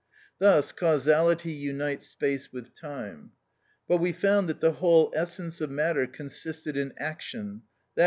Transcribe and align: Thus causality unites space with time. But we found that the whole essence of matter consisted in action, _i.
Thus 0.39 0.71
causality 0.71 1.51
unites 1.51 2.07
space 2.07 2.51
with 2.51 2.73
time. 2.73 3.33
But 3.87 3.97
we 3.99 4.13
found 4.13 4.49
that 4.49 4.59
the 4.59 4.71
whole 4.71 5.11
essence 5.15 5.61
of 5.61 5.69
matter 5.69 6.07
consisted 6.07 6.75
in 6.75 6.95
action, 6.97 7.61
_i. 7.95 7.99